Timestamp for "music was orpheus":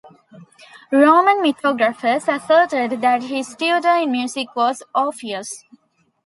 4.11-5.63